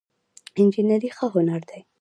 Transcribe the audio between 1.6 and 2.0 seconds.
دی